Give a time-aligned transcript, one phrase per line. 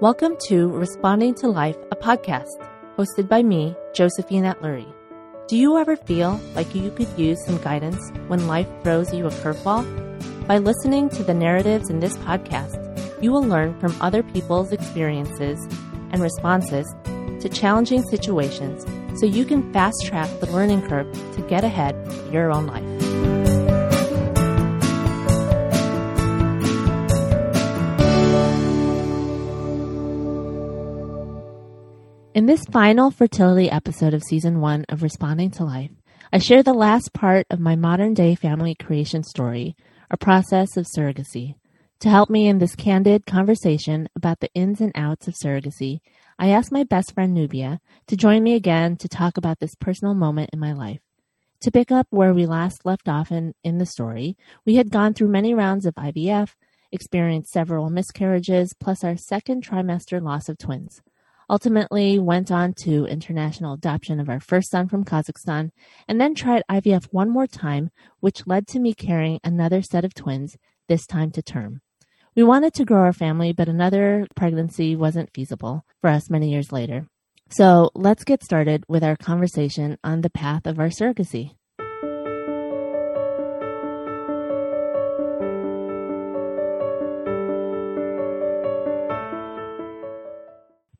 [0.00, 2.46] Welcome to Responding to Life, a podcast
[2.96, 4.86] hosted by me, Josephine Atlury.
[5.48, 7.98] Do you ever feel like you could use some guidance
[8.28, 10.46] when life throws you a curveball?
[10.46, 12.78] By listening to the narratives in this podcast,
[13.20, 15.58] you will learn from other people's experiences
[16.12, 16.86] and responses
[17.40, 18.86] to challenging situations
[19.18, 22.87] so you can fast track the learning curve to get ahead in your own life.
[32.38, 35.90] In this final fertility episode of season one of Responding to Life,
[36.32, 39.74] I share the last part of my modern day family creation story,
[40.08, 41.56] a process of surrogacy.
[41.98, 45.98] To help me in this candid conversation about the ins and outs of surrogacy,
[46.38, 50.14] I asked my best friend Nubia to join me again to talk about this personal
[50.14, 51.00] moment in my life.
[51.62, 55.12] To pick up where we last left off in, in the story, we had gone
[55.12, 56.54] through many rounds of IVF,
[56.92, 61.02] experienced several miscarriages, plus our second trimester loss of twins
[61.50, 65.70] ultimately went on to international adoption of our first son from Kazakhstan,
[66.06, 67.90] and then tried IVF one more time,
[68.20, 70.56] which led to me carrying another set of twins,
[70.88, 71.80] this time to term.
[72.34, 76.72] We wanted to grow our family, but another pregnancy wasn't feasible for us many years
[76.72, 77.06] later.
[77.50, 81.57] So let's get started with our conversation on the path of our surrogacy.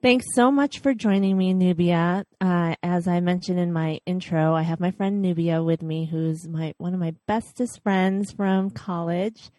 [0.01, 2.25] Thanks so much for joining me, Nubia.
[2.41, 6.47] Uh, as I mentioned in my intro, I have my friend Nubia with me, who's
[6.47, 9.51] my one of my bestest friends from college,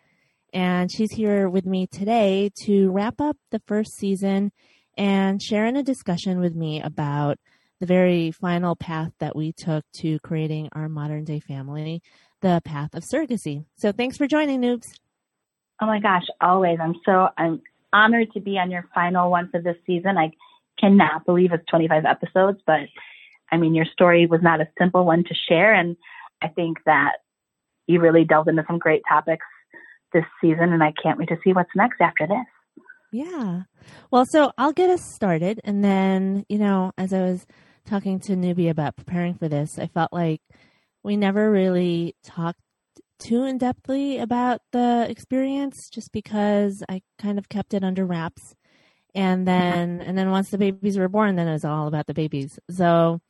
[0.53, 4.53] and she's here with me today to wrap up the first season
[4.97, 7.37] and share in a discussion with me about
[7.81, 12.01] the very final path that we took to creating our modern day family,
[12.39, 13.65] the path of surrogacy.
[13.75, 14.87] So, thanks for joining, Noobs.
[15.81, 16.79] Oh my gosh, always.
[16.81, 17.61] I'm so I'm
[17.93, 20.17] honored to be on your final one for this season.
[20.17, 20.31] I
[20.79, 22.81] cannot believe it's 25 episodes, but
[23.51, 25.73] I mean, your story was not a simple one to share.
[25.73, 25.97] And
[26.41, 27.13] I think that
[27.87, 29.45] you really delved into some great topics
[30.13, 30.71] this season.
[30.73, 32.45] And I can't wait to see what's next after this.
[33.11, 33.63] Yeah.
[34.11, 35.59] Well, so I'll get us started.
[35.63, 37.47] And then, you know, as I was
[37.85, 40.41] talking to Nubia about preparing for this, I felt like
[41.03, 42.59] we never really talked
[43.19, 48.55] too in depthly about the experience just because I kind of kept it under wraps.
[49.15, 52.13] And then and then once the babies were born, then it was all about the
[52.13, 52.59] babies.
[52.69, 53.21] So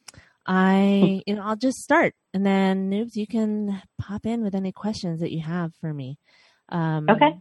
[0.46, 4.72] I you know, I'll just start and then noobs you can pop in with any
[4.72, 6.18] questions that you have for me.
[6.70, 7.40] Um, okay.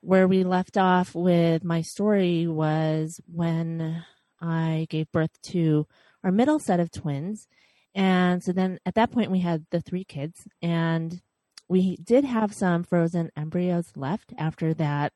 [0.00, 4.04] Where we left off with my story was when
[4.40, 5.86] I gave birth to
[6.24, 7.46] our middle set of twins.
[7.94, 11.20] And so then at that point we had the three kids and
[11.68, 15.12] we did have some frozen embryos left after that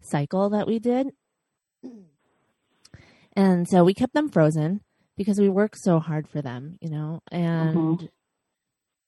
[0.00, 1.12] cycle that we did.
[3.34, 4.82] And so we kept them frozen
[5.16, 8.06] because we worked so hard for them, you know, and mm-hmm.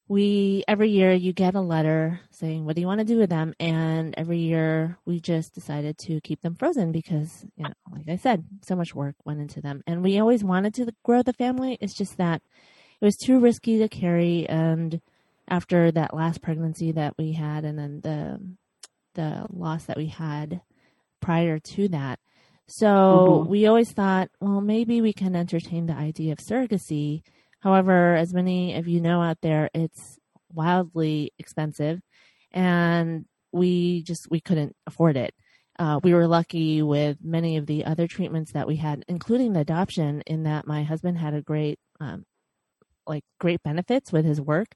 [0.09, 3.31] we every year you get a letter saying what do you want to do with
[3.31, 8.09] them and every year we just decided to keep them frozen because you know like
[8.09, 11.33] i said so much work went into them and we always wanted to grow the
[11.33, 12.43] family it's just that
[13.01, 15.01] it was too risky to carry and
[15.49, 18.41] after that last pregnancy that we had and then the
[19.15, 20.61] the loss that we had
[21.21, 22.19] prior to that.
[22.67, 23.51] So mm-hmm.
[23.51, 27.23] we always thought, well, maybe we can entertain the idea of surrogacy.
[27.61, 30.19] However, as many of you know out there, it's
[30.53, 32.01] wildly expensive
[32.53, 35.35] and we just we couldn't afford it.
[35.79, 39.61] Uh, we were lucky with many of the other treatments that we had, including the
[39.61, 42.25] adoption, in that my husband had a great, um,
[43.09, 44.69] like, great benefits with his work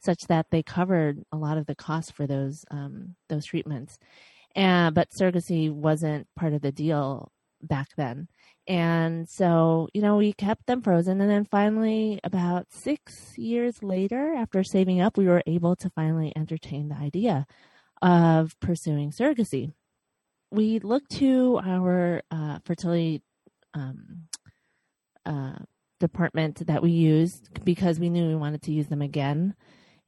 [0.00, 3.98] such that they covered a lot of the costs for those um, those treatments.
[4.54, 7.30] And but surrogacy wasn't part of the deal
[7.62, 8.28] back then.
[8.68, 11.20] And so, you know, we kept them frozen.
[11.20, 16.32] And then finally, about six years later, after saving up, we were able to finally
[16.34, 17.46] entertain the idea
[18.02, 19.72] of pursuing surrogacy.
[20.50, 23.22] We looked to our uh, fertility
[23.74, 24.28] um,
[25.24, 25.56] uh,
[26.00, 29.54] department that we used because we knew we wanted to use them again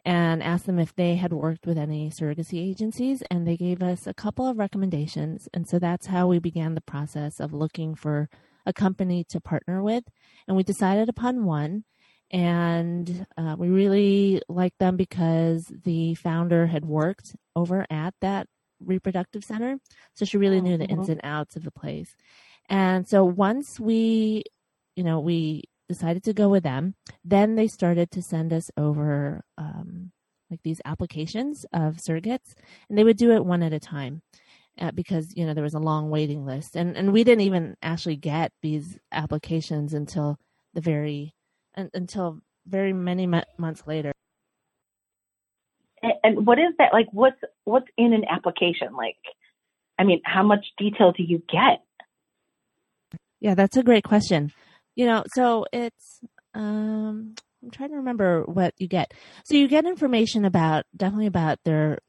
[0.08, 4.06] and asked them if they had worked with any surrogacy agencies, and they gave us
[4.06, 5.50] a couple of recommendations.
[5.52, 8.30] And so that's how we began the process of looking for
[8.64, 10.04] a company to partner with.
[10.46, 11.84] And we decided upon one,
[12.30, 18.46] and uh, we really liked them because the founder had worked over at that
[18.80, 19.76] reproductive center.
[20.14, 21.12] So she really knew the ins mm-hmm.
[21.12, 22.16] and outs of the place.
[22.70, 24.44] And so once we,
[24.96, 26.94] you know, we decided to go with them.
[27.24, 30.12] Then they started to send us over um,
[30.50, 32.54] like these applications of surrogates,
[32.88, 34.22] and they would do it one at a time.
[34.80, 37.76] uh, because you know there was a long waiting list, and and we didn't even
[37.82, 40.38] actually get these applications until
[40.74, 41.34] the very
[41.74, 44.12] until very many months later.
[46.02, 47.08] And, and what is that like?
[47.12, 48.94] What's what's in an application?
[48.94, 49.16] Like,
[49.98, 51.82] I mean, how much detail do you get?
[53.40, 54.52] Yeah, that's a great question.
[54.98, 56.20] You know, so it's
[56.54, 59.14] um I'm trying to remember what you get.
[59.44, 62.00] So you get information about definitely about their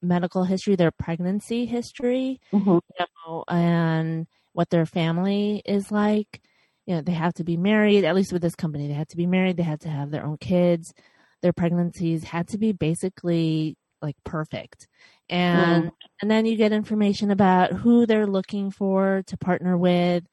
[0.00, 2.70] medical history, their pregnancy history, mm-hmm.
[2.70, 6.40] you know, and what their family is like.
[6.86, 9.16] You know, they have to be married, at least with this company, they had to
[9.16, 10.94] be married, they had to have their own kids.
[11.42, 14.86] Their pregnancies had to be basically like perfect.
[15.28, 15.90] And mm.
[16.20, 20.24] and then you get information about who they're looking for to partner with,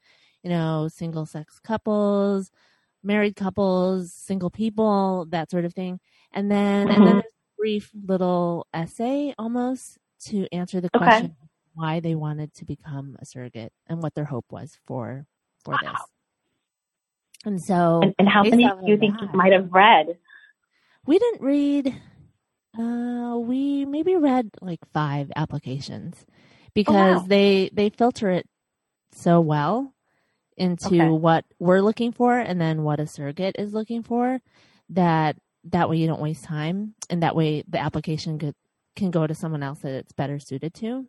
[0.44, 2.51] you know, single sex couples,
[3.03, 6.00] married couples, single people, that sort of thing.
[6.33, 6.95] And then mm-hmm.
[6.95, 7.27] and then mm-hmm.
[7.27, 11.36] a brief little essay almost to answer the question
[11.74, 15.25] why they wanted to become a surrogate and what their hope was for
[15.63, 15.80] for wow.
[15.81, 16.01] this.
[17.45, 20.18] And so and, and how many do you think that, you might have read?
[21.06, 21.95] We didn't read
[22.77, 26.25] uh we maybe read like five applications
[26.74, 27.25] because oh, wow.
[27.27, 28.47] they they filter it
[29.12, 29.94] so well
[30.59, 31.07] into okay.
[31.07, 34.39] what we're looking for and then what a surrogate is looking for
[34.89, 38.56] that that way you don't waste time and that way the application could,
[38.95, 41.07] can go to someone else that it's better suited to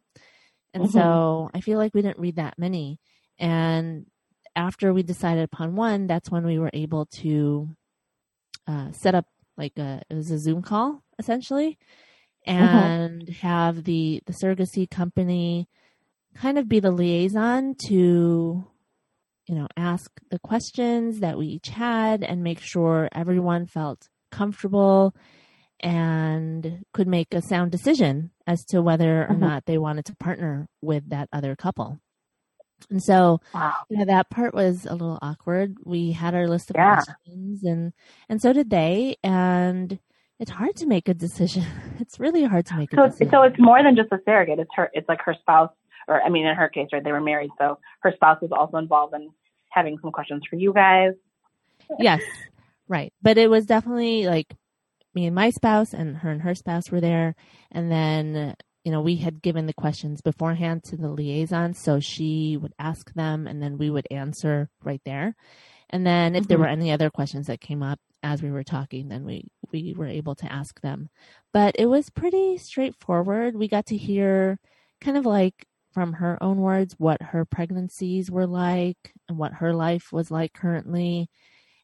[0.73, 0.93] and mm-hmm.
[0.93, 3.01] so i feel like we didn't read that many
[3.39, 4.07] and
[4.55, 7.69] after we decided upon one that's when we were able to
[8.69, 9.27] uh, set up
[9.57, 11.77] like a it was a zoom call essentially
[12.47, 12.61] mm-hmm.
[12.61, 13.47] and mm-hmm.
[13.47, 15.69] have the the surrogacy company
[16.37, 18.65] kind of be the liaison to
[19.51, 25.13] you know, ask the questions that we each had and make sure everyone felt comfortable
[25.81, 29.41] and could make a sound decision as to whether or mm-hmm.
[29.41, 31.99] not they wanted to partner with that other couple.
[32.91, 33.75] And so wow.
[33.89, 35.79] you know, that part was a little awkward.
[35.85, 37.03] We had our list of yeah.
[37.03, 37.93] questions and
[38.29, 39.99] and so did they and
[40.39, 41.65] it's hard to make a decision.
[42.01, 43.31] It's really hard to make a so, decision.
[43.31, 44.61] So it's more than just a surrogate.
[44.61, 45.71] It's her it's like her spouse
[46.09, 48.79] or I mean in her case, right, they were married, so her spouse was also
[48.79, 49.31] involved in
[49.71, 51.13] having some questions for you guys.
[51.99, 52.23] Yes,
[52.89, 53.13] right.
[53.23, 54.55] But it was definitely like
[55.15, 57.35] me and my spouse and her and her spouse were there.
[57.71, 61.75] And then, you know, we had given the questions beforehand to the liaison.
[61.75, 65.35] So she would ask them and then we would answer right there.
[65.91, 66.49] And then if mm-hmm.
[66.49, 69.95] there were any other questions that came up as we were talking, then we, we
[69.97, 71.09] were able to ask them.
[71.53, 73.57] But it was pretty straightforward.
[73.57, 74.61] We got to hear
[75.01, 79.75] kind of like from her own words what her pregnancies were like and what her
[79.75, 81.29] life was like currently.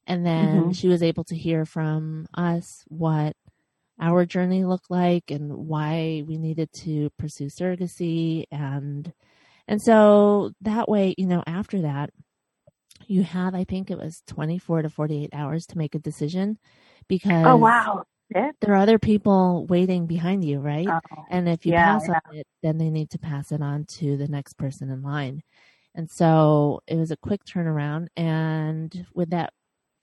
[0.07, 0.71] And then mm-hmm.
[0.73, 3.35] she was able to hear from us what
[4.01, 9.13] our journey looked like and why we needed to pursue surrogacy and
[9.69, 12.11] and so that way, you know, after that,
[13.09, 16.59] you have I think it was 24 to 48 hours to make a decision
[17.09, 20.89] because Oh wow there are other people waiting behind you, right?
[20.89, 22.19] Oh, and if you yeah, pass yeah.
[22.29, 25.43] on it, then they need to pass it on to the next person in line.
[25.95, 28.09] And so it was a quick turnaround.
[28.17, 29.53] And with that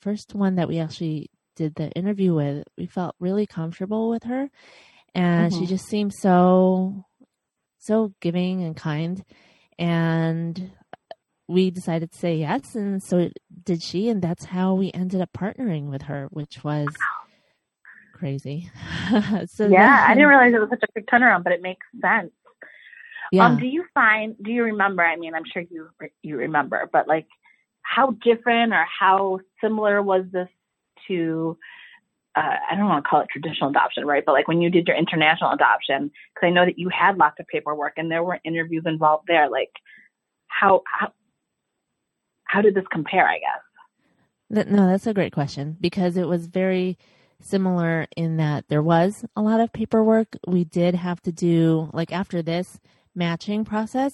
[0.02, 4.50] first one that we actually did the interview with, we felt really comfortable with her.
[5.14, 5.60] And mm-hmm.
[5.60, 7.06] she just seemed so,
[7.78, 9.24] so giving and kind.
[9.78, 10.72] And
[11.48, 12.74] we decided to say yes.
[12.74, 13.30] And so
[13.64, 14.10] did she.
[14.10, 16.88] And that's how we ended up partnering with her, which was.
[16.88, 17.24] Wow
[18.24, 18.72] crazy.
[19.48, 21.86] so yeah, then, I didn't realize it was such a quick turnaround, but it makes
[22.02, 22.32] sense.
[23.34, 23.48] Yeah.
[23.48, 24.36] Um, do you find?
[24.42, 25.04] Do you remember?
[25.04, 25.90] I mean, I'm sure you
[26.22, 27.28] you remember, but like,
[27.82, 30.48] how different or how similar was this
[31.10, 31.58] to?
[32.34, 34.24] Uh, I don't want to call it traditional adoption, right?
[34.26, 37.40] But like when you did your international adoption, because I know that you had lots
[37.42, 39.50] of paperwork and there were interviews involved there.
[39.50, 39.72] Like,
[40.48, 41.12] how how
[42.46, 43.28] how did this compare?
[43.28, 44.68] I guess.
[44.70, 46.98] No, that's a great question because it was very
[47.46, 50.28] similar in that there was a lot of paperwork.
[50.48, 52.80] We did have to do, like, after this
[53.16, 54.12] matching process,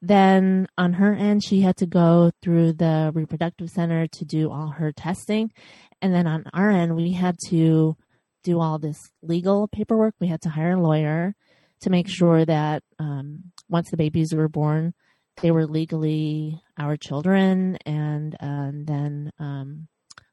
[0.00, 4.68] then on her end, she had to go through the reproductive center to do all
[4.68, 5.52] her testing.
[6.00, 7.96] And then on our end, we had to
[8.42, 10.14] do all this legal paperwork.
[10.20, 11.34] We had to hire a lawyer
[11.82, 14.94] to make sure that um, once the babies were born,
[15.40, 17.78] they were legally our children.
[17.86, 19.88] And, uh, then um,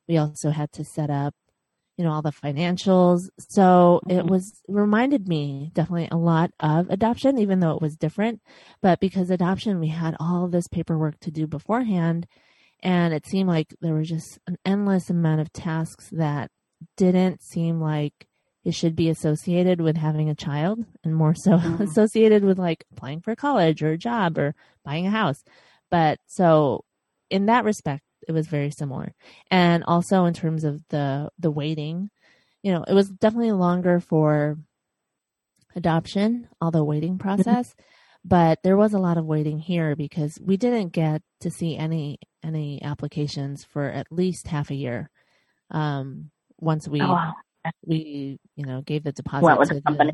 [0.07, 1.35] we also had to set up
[1.99, 4.29] you know all the financials so it mm-hmm.
[4.29, 8.41] was reminded me definitely a lot of adoption even though it was different
[8.81, 12.25] but because adoption we had all this paperwork to do beforehand
[12.81, 16.49] and it seemed like there was just an endless amount of tasks that
[16.95, 18.27] didn't seem like
[18.63, 21.83] it should be associated with having a child and more so mm-hmm.
[21.83, 25.43] associated with like applying for college or a job or buying a house.
[25.91, 26.85] But so
[27.29, 29.13] in that respect, it was very similar.
[29.49, 32.09] And also in terms of the the waiting,
[32.63, 34.57] you know, it was definitely longer for
[35.75, 37.43] adoption, all the waiting mm-hmm.
[37.43, 37.75] process.
[38.25, 42.19] but there was a lot of waiting here because we didn't get to see any
[42.43, 45.09] any applications for at least half a year.
[45.71, 47.31] Um, once we oh,
[47.85, 50.13] we you know gave the deposit with to the company.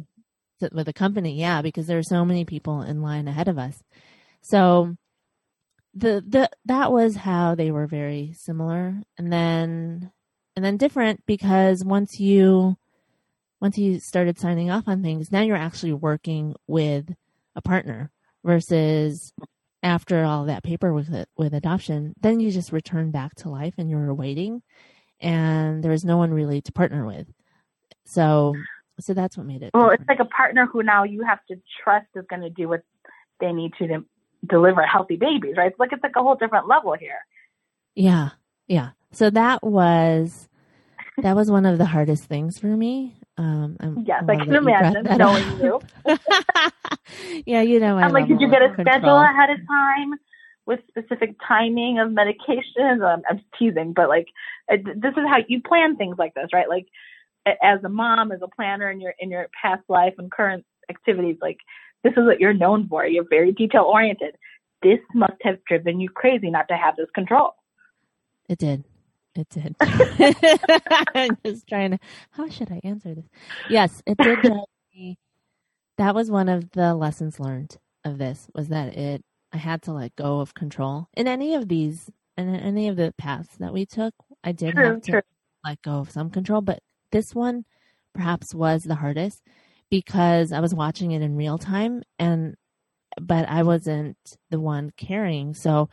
[0.61, 3.57] To, with the company, yeah, because there were so many people in line ahead of
[3.57, 3.81] us.
[4.41, 4.95] So
[5.95, 10.11] the the that was how they were very similar, and then
[10.55, 12.77] and then different because once you
[13.61, 17.15] once you started signing off on things, now you're actually working with
[17.55, 18.11] a partner
[18.43, 19.33] versus
[19.81, 23.89] after all that paper with with adoption, then you just return back to life and
[23.89, 24.61] you're waiting
[25.21, 27.27] and there was no one really to partner with.
[28.05, 28.53] So
[28.99, 29.71] so that's what made it.
[29.73, 30.01] Well, different.
[30.01, 32.81] it's like a partner who now you have to trust is going to do what
[33.39, 34.05] they need to to
[34.47, 35.71] deliver healthy babies, right?
[35.71, 37.19] It's like it's like a whole different level here.
[37.95, 38.29] Yeah.
[38.67, 38.91] Yeah.
[39.11, 40.49] So that was
[41.17, 43.15] that was one of the hardest things for me.
[43.37, 45.81] Um, I'm, yes, I can imagine knowing you.
[47.45, 47.97] yeah, you know.
[47.97, 48.85] I'm like, did you get a control.
[48.85, 50.13] schedule ahead of time
[50.65, 53.03] with specific timing of medications?
[53.03, 54.27] I'm, I'm teasing, but like,
[54.69, 56.69] this is how you plan things like this, right?
[56.69, 56.87] Like,
[57.45, 61.37] as a mom, as a planner in your in your past life and current activities,
[61.41, 61.57] like
[62.05, 63.05] this is what you're known for.
[63.05, 64.35] You're very detail oriented.
[64.83, 67.55] This must have driven you crazy not to have this control.
[68.47, 68.83] It did.
[69.33, 69.75] It did.
[71.15, 71.99] I'm just trying to.
[72.29, 73.25] How should I answer this?
[73.69, 74.37] Yes, it did.
[74.95, 75.17] me,
[75.97, 79.23] that was one of the lessons learned of this was that it.
[79.51, 82.97] I had to let go of control in any of these and in any of
[82.97, 84.13] the paths that we took.
[84.43, 85.21] I did true, have to true.
[85.63, 86.79] let go of some control, but
[87.11, 87.65] this one
[88.13, 89.41] perhaps was the hardest
[89.95, 92.55] because I was watching it in real time and
[93.21, 94.17] but I wasn't
[94.49, 95.53] the one carrying.
[95.53, 95.89] So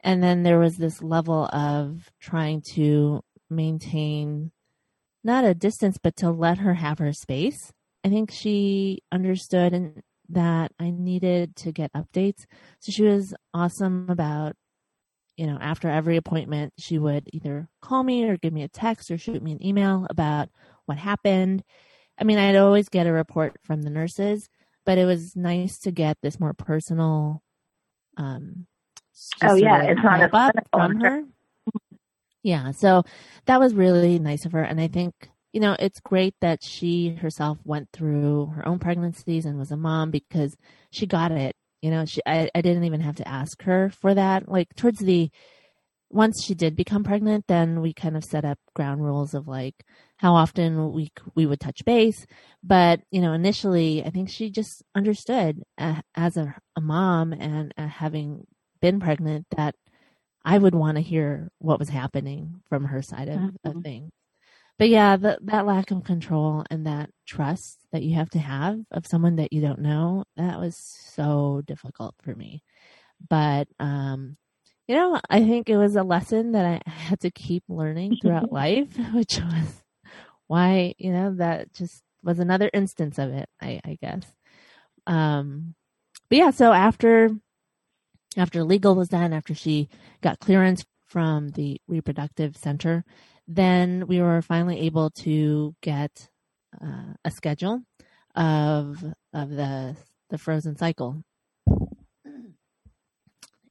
[0.00, 4.50] and then there was this level of trying to maintain
[5.22, 7.72] not a distance, but to let her have her space.
[8.04, 12.44] I think she understood and that I needed to get updates.
[12.80, 14.54] So she was awesome about,
[15.36, 19.10] you know, after every appointment, she would either call me or give me a text
[19.10, 20.48] or shoot me an email about
[20.86, 21.62] what happened.
[22.18, 24.48] I mean, I'd always get a report from the nurses,
[24.86, 27.42] but it was nice to get this more personal
[28.16, 28.66] um,
[29.42, 31.24] oh yeah, it's not a up from her.
[32.42, 33.04] Yeah, so
[33.46, 35.14] that was really nice of her, and I think
[35.52, 39.76] you know it's great that she herself went through her own pregnancies and was a
[39.76, 40.56] mom because
[40.90, 41.56] she got it.
[41.82, 44.48] You know, she I, I didn't even have to ask her for that.
[44.48, 45.30] Like towards the
[46.14, 49.74] once she did become pregnant, then we kind of set up ground rules of like
[50.16, 52.24] how often we we would touch base.
[52.62, 57.74] But you know, initially, I think she just understood uh, as a, a mom and
[57.76, 58.46] uh, having
[58.80, 59.74] been pregnant that
[60.44, 63.78] I would want to hear what was happening from her side of, mm-hmm.
[63.78, 64.12] of things.
[64.78, 68.78] But yeah, the, that lack of control and that trust that you have to have
[68.90, 70.76] of someone that you don't know, that was
[71.14, 72.62] so difficult for me.
[73.28, 74.36] But, um,
[74.86, 78.52] you know, I think it was a lesson that I had to keep learning throughout
[78.52, 79.82] life, which was
[80.46, 84.24] why, you know, that just was another instance of it, I, I guess.
[85.06, 85.74] Um,
[86.28, 87.30] but yeah, so after
[88.36, 89.88] after legal was done, after she
[90.20, 93.04] got clearance from the reproductive center,
[93.46, 96.28] then we were finally able to get
[96.82, 97.82] uh, a schedule
[98.34, 99.96] of of the
[100.30, 101.22] the frozen cycle,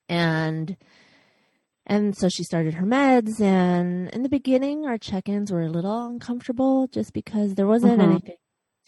[0.10, 0.78] and
[1.86, 3.42] and so she started her meds.
[3.42, 8.12] And in the beginning, our check-ins were a little uncomfortable just because there wasn't mm-hmm.
[8.12, 8.38] anything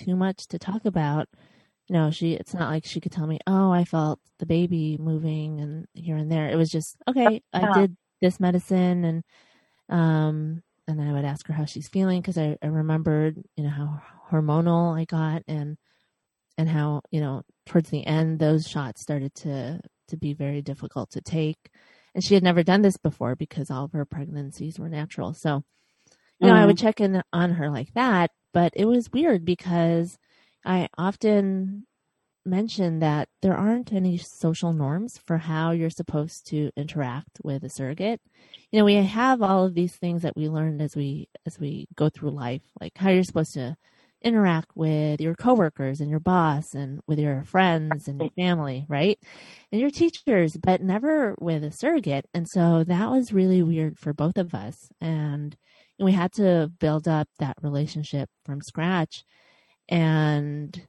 [0.01, 1.27] too much to talk about
[1.87, 4.97] you know, she it's not like she could tell me, "Oh, I felt the baby
[4.99, 9.23] moving and here and there." It was just, "Okay, I did this medicine and
[9.89, 13.63] um and then I would ask her how she's feeling because I, I remembered, you
[13.63, 15.77] know, how hormonal I got and
[16.57, 21.11] and how, you know, towards the end those shots started to to be very difficult
[21.11, 21.69] to take.
[22.15, 25.34] And she had never done this before because all of her pregnancies were natural.
[25.34, 25.63] So,
[26.39, 26.63] you know, mm-hmm.
[26.63, 26.86] I would mm-hmm.
[26.88, 30.17] check in on her like that, but it was weird because
[30.65, 31.86] I often
[32.45, 37.69] mention that there aren't any social norms for how you're supposed to interact with a
[37.69, 38.22] surrogate.
[38.72, 41.88] You know, we have all of these things that we learned as we as we
[41.95, 43.75] go through life, like how you're supposed to
[44.25, 49.20] interact with your coworkers and your boss and with your friends and your family, right?
[49.72, 52.25] And your teachers, but never with a surrogate.
[52.34, 54.89] And so that was really weird for both of us.
[55.01, 55.55] And
[56.00, 59.24] we had to build up that relationship from scratch
[59.89, 60.82] and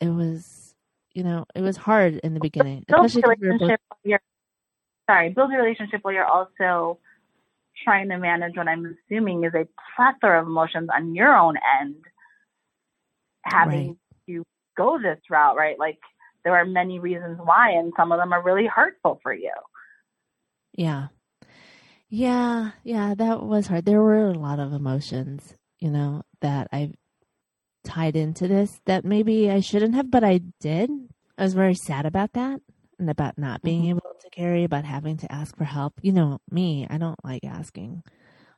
[0.00, 0.74] it was,
[1.14, 3.80] you know, it was hard in the beginning, build especially a 'cause we both- relationship.
[3.88, 4.20] while You're,
[5.10, 6.98] sorry, build a relationship while you're also
[7.84, 9.66] trying to manage what I'm assuming is a
[9.96, 12.04] plethora of emotions on your own end,
[13.44, 13.96] having Right.
[14.28, 14.44] to
[14.76, 15.78] go this route, right?
[15.78, 15.98] Like
[16.44, 19.52] there are many reasons why, and some of them are really hurtful for you.
[20.72, 21.08] Yeah.
[22.08, 23.84] Yeah, yeah, that was hard.
[23.86, 26.92] There were a lot of emotions, you know, that I
[27.84, 30.90] tied into this that maybe I shouldn't have, but I did.
[31.38, 32.60] I was very sad about that
[32.98, 33.90] and about not being Mhm.
[33.90, 35.94] able to carry, about having to ask for help.
[36.02, 38.02] You know, me, I don't like asking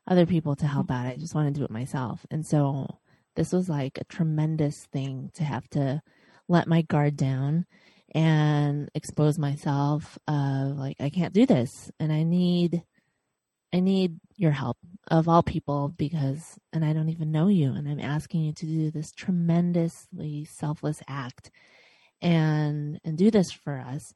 [0.06, 1.06] other people to help out.
[1.06, 2.26] I just want to do it myself.
[2.30, 2.98] And so
[3.36, 6.00] this was like a tremendous thing to have to
[6.48, 7.66] let my guard down
[8.14, 12.82] and expose myself of like I can't do this and I need
[13.72, 14.76] I need your help
[15.08, 18.66] of all people because and I don't even know you and I'm asking you to
[18.66, 21.50] do this tremendously selfless act
[22.22, 24.14] and and do this for us.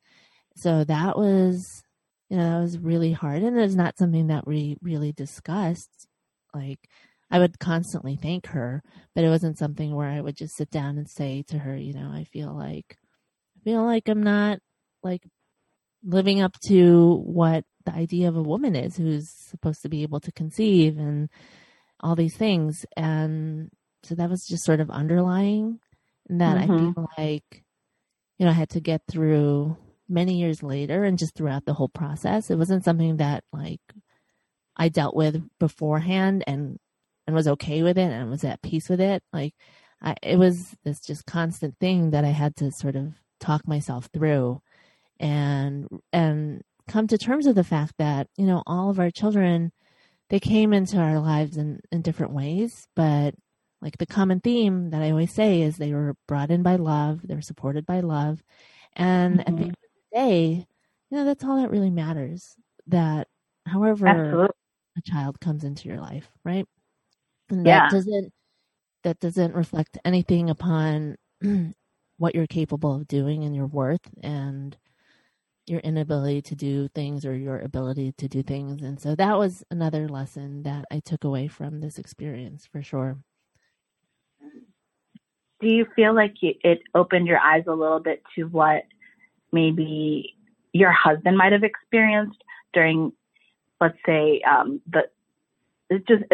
[0.57, 1.83] So that was
[2.31, 6.07] you know that was really hard and it's not something that we really discussed
[6.55, 6.89] like
[7.31, 8.83] I would constantly thank her,
[9.15, 11.93] but it wasn't something where I would just sit down and say to her, you
[11.93, 12.97] know, I feel like
[13.57, 14.61] I feel like I'm not
[15.03, 15.27] like
[16.05, 20.21] living up to what the idea of a woman is who's supposed to be able
[20.21, 21.29] to conceive and
[22.01, 22.87] all these things.
[22.97, 23.71] And
[24.05, 25.81] so that was just sort of underlying
[26.29, 26.95] and that I Mhm.
[26.95, 27.65] feel like,
[28.39, 29.77] you know, I had to get through
[30.09, 32.51] many years later and just throughout the whole process.
[32.51, 33.81] It wasn't something that like
[34.77, 36.79] I dealt with beforehand and
[37.29, 39.23] and was okay with it and was at peace with it.
[39.35, 39.55] Like
[40.03, 44.11] I, it was this just constant thing that I had to sort of talk myself
[44.15, 44.63] through
[45.21, 49.73] and and come to terms with the fact that you know all of our children
[50.31, 53.35] they came into our lives in in different ways but
[53.83, 57.21] like the common theme that i always say is they were brought in by love
[57.27, 58.43] they were supported by love
[58.95, 59.65] and at the Mhm.
[59.65, 60.67] end of the day
[61.11, 62.57] you know that's all that really matters
[62.89, 63.29] that
[63.67, 64.57] however Absolutely.
[64.99, 66.67] a child comes into your life, right?
[67.51, 67.89] And Yeah.
[67.89, 68.33] that doesn't
[69.05, 71.17] that doesn't reflect anything upon
[72.19, 74.77] what you're capable of doing and your worth and
[75.67, 78.83] your inability to do things or your ability to do things.
[78.83, 83.19] And so that was another lesson that I took away from this experience for sure.
[85.61, 88.85] Do you feel like you, it opened your eyes a little bit to what
[89.53, 90.35] maybe
[90.73, 93.13] your husband might have experienced during,
[93.81, 95.03] let's say, um, the
[96.07, 96.25] just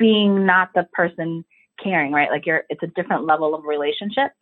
[0.00, 1.44] being not the person
[1.80, 2.30] caring, right?
[2.30, 4.32] Like you're, it's a different level of relationship.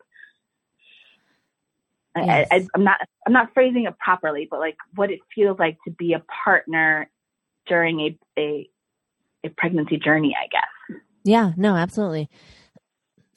[2.15, 2.47] I- Yes.
[2.51, 5.91] I, I'm not, I'm not phrasing it properly, but like what it feels like to
[5.91, 7.09] be a partner
[7.67, 8.69] during a, a,
[9.45, 10.99] a pregnancy journey, I guess.
[11.23, 12.29] Yeah, no, absolutely.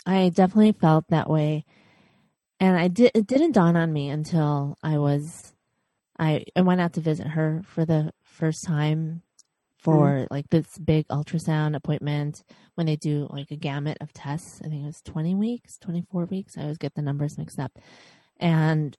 [0.06, 1.64] I definitely felt that way.
[2.58, 5.52] And I did it didn't dawn on me until I was
[6.18, 9.22] I I went out to visit her for the first time
[9.84, 9.98] Mm-hmm.
[9.98, 12.44] for like this big ultrasound appointment
[12.76, 14.60] when they do like a gamut of tests.
[14.64, 16.56] I think it was 20 weeks, 24 weeks.
[16.56, 17.72] I always get the numbers mixed up.
[18.38, 18.96] And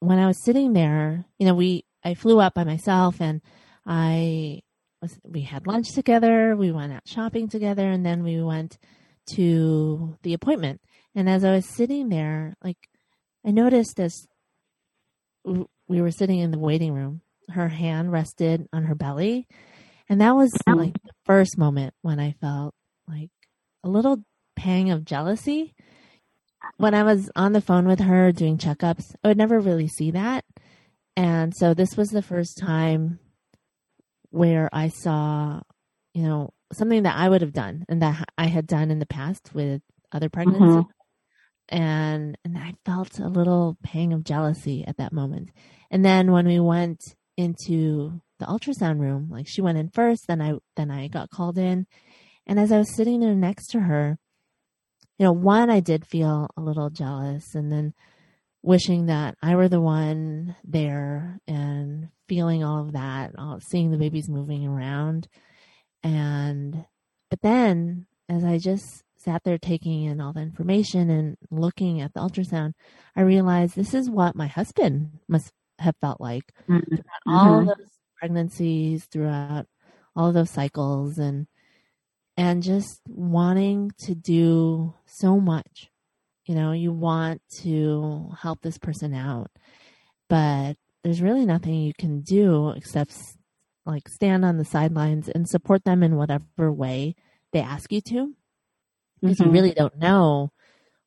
[0.00, 3.40] when I was sitting there, you know, we I flew up by myself and
[3.86, 4.60] I
[5.00, 8.78] was we had lunch together, we went out shopping together and then we went
[9.34, 10.80] to the appointment.
[11.14, 12.88] And as I was sitting there, like
[13.44, 14.26] I noticed as
[15.44, 19.46] we were sitting in the waiting room, her hand rested on her belly.
[20.08, 22.74] And that was like the first moment when I felt
[23.08, 23.30] like
[23.82, 24.22] a little
[24.54, 25.74] pang of jealousy.
[26.78, 30.12] When I was on the phone with her doing checkups, I would never really see
[30.12, 30.44] that.
[31.16, 33.18] And so this was the first time
[34.30, 35.60] where I saw,
[36.12, 39.06] you know, something that I would have done and that I had done in the
[39.06, 39.80] past with
[40.12, 40.62] other pregnancies.
[40.62, 40.90] Mm-hmm.
[41.68, 45.50] And and I felt a little pang of jealousy at that moment.
[45.90, 47.02] And then when we went
[47.36, 51.58] into the ultrasound room, like she went in first, then I then I got called
[51.58, 51.86] in.
[52.46, 54.18] And as I was sitting there next to her,
[55.18, 57.94] you know, one I did feel a little jealous and then
[58.62, 63.98] wishing that I were the one there and feeling all of that, all, seeing the
[63.98, 65.28] babies moving around.
[66.02, 66.84] And,
[67.30, 72.12] but then as I just sat there taking in all the information and looking at
[72.12, 72.74] the ultrasound,
[73.14, 77.02] I realized this is what my husband must have felt like Mhm.
[77.26, 77.66] all Mhm.
[77.66, 79.66] those pregnancies throughout
[80.16, 81.46] all of those cycles and
[82.36, 85.90] and just wanting to do so much
[86.46, 89.50] you know you want to help this person out
[90.28, 93.14] but there's really nothing you can do except
[93.86, 97.14] like stand on the sidelines and support them in whatever way
[97.52, 98.34] they ask you to
[99.22, 99.50] because you Mhm.
[99.50, 100.50] really don't know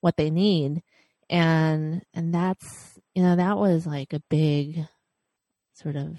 [0.01, 0.83] what they need.
[1.29, 4.87] And, and that's, you know, that was like a big
[5.73, 6.15] sort of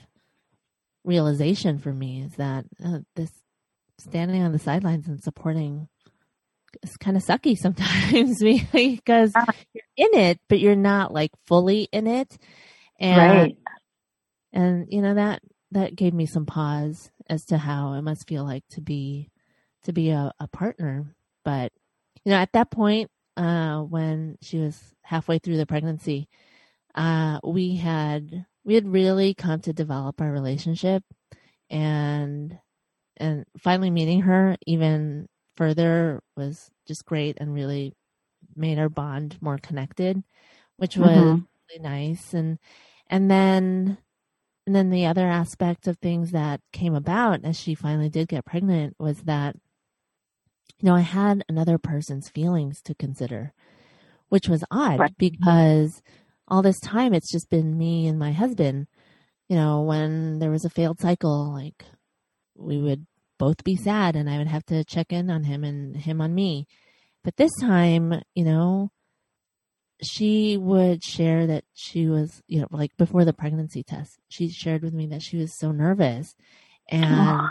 [1.02, 3.30] realization for me is that uh, this
[3.98, 5.88] standing on the sidelines and supporting
[6.82, 8.42] is kind of sucky sometimes
[8.74, 12.36] because uh, you're in it, but you're not like fully in it.
[12.98, 13.56] And, right.
[14.52, 18.44] and you know, that, that gave me some pause as to how it must feel
[18.44, 19.30] like to be,
[19.84, 21.14] to be a, a partner.
[21.46, 21.72] But,
[22.26, 26.28] you know, at that point, uh, when she was halfway through the pregnancy,
[26.94, 31.02] uh, we had, we had really come to develop our relationship
[31.68, 32.58] and,
[33.16, 37.94] and finally meeting her even further was just great and really
[38.56, 40.22] made our bond more connected,
[40.76, 41.42] which was mm-hmm.
[41.70, 42.34] really nice.
[42.34, 42.58] And,
[43.08, 43.98] and then,
[44.66, 48.44] and then the other aspect of things that came about as she finally did get
[48.44, 49.56] pregnant was that,
[50.78, 53.52] you know, I had another person's feelings to consider,
[54.28, 55.18] which was odd right.
[55.18, 56.02] because
[56.50, 58.86] all this time it's just been me and my husband.
[59.48, 61.84] You know, when there was a failed cycle, like
[62.56, 63.06] we would
[63.38, 66.34] both be sad and I would have to check in on him and him on
[66.34, 66.66] me.
[67.24, 68.90] But this time, you know,
[70.02, 74.82] she would share that she was, you know, like before the pregnancy test, she shared
[74.82, 76.34] with me that she was so nervous.
[76.88, 77.48] And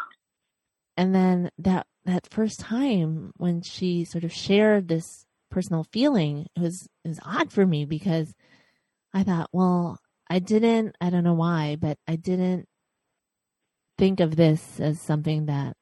[0.98, 6.60] and then that that first time when she sort of shared this personal feeling, it
[6.62, 8.34] was it was odd for me because
[9.14, 12.68] I thought, well, I didn't I don't know why, but I didn't
[13.98, 15.76] think of this as something that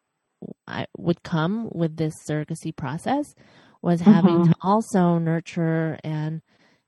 [0.67, 3.35] I would come with this surrogacy process
[3.81, 4.51] was having mm-hmm.
[4.51, 6.41] to also nurture and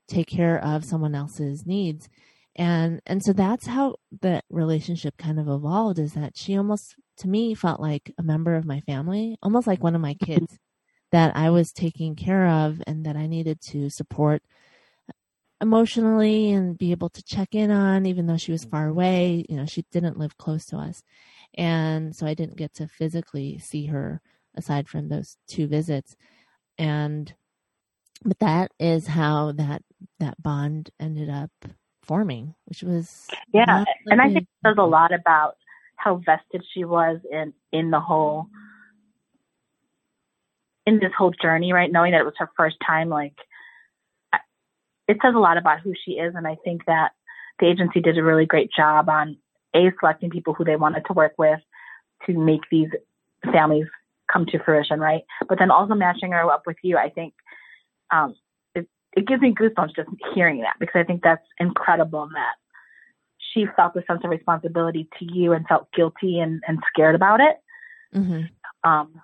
[0.08, 2.08] take care of someone else's needs
[2.56, 7.28] and and so that's how the relationship kind of evolved is that she almost to
[7.28, 10.58] me felt like a member of my family almost like one of my kids
[11.12, 14.42] that i was taking care of and that i needed to support
[15.60, 19.56] emotionally and be able to check in on even though she was far away you
[19.56, 21.02] know she didn't live close to us
[21.54, 24.20] and so I didn't get to physically see her
[24.54, 26.16] aside from those two visits.
[26.78, 27.32] And
[28.24, 29.82] but that is how that
[30.18, 31.50] that bond ended up
[32.02, 33.84] forming, which was yeah.
[34.06, 35.56] And I think it says a lot about
[35.96, 38.46] how vested she was in in the whole
[40.86, 41.90] in this whole journey, right?
[41.90, 43.34] Knowing that it was her first time, like
[45.10, 47.10] it says a lot about who she is, and I think that
[47.58, 49.36] the agency did a really great job on
[49.74, 51.58] a selecting people who they wanted to work with
[52.26, 52.88] to make these
[53.52, 53.86] families
[54.32, 55.22] come to fruition, right?
[55.48, 57.34] But then also matching her up with you, I think
[58.12, 58.36] um,
[58.76, 62.54] it, it gives me goosebumps just hearing that because I think that's incredible that
[63.52, 67.40] she felt a sense of responsibility to you and felt guilty and, and scared about
[67.40, 67.56] it.
[68.14, 68.88] Mm-hmm.
[68.88, 69.14] Um,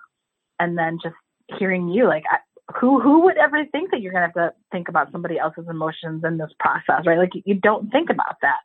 [0.59, 1.15] and then just
[1.57, 2.39] hearing you, like, I,
[2.75, 6.23] who who would ever think that you're gonna have to think about somebody else's emotions
[6.25, 7.17] in this process, right?
[7.17, 8.59] Like, you don't think about that.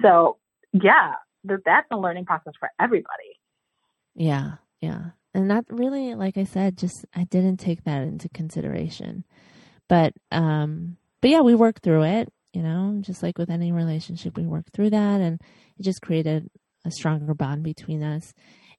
[0.00, 0.38] So
[0.72, 3.38] yeah, that's a learning process for everybody.
[4.14, 5.10] Yeah, yeah.
[5.34, 9.24] And that really, like I said, just I didn't take that into consideration.
[9.88, 14.36] But um but yeah, we worked through it, you know, just like with any relationship,
[14.36, 15.40] we worked through that and
[15.78, 16.50] it just created
[16.84, 18.34] a stronger bond between us.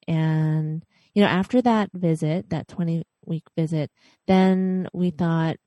[0.07, 0.83] And,
[1.13, 3.91] you know, after that visit, that 20 week visit,
[4.27, 5.57] then we thought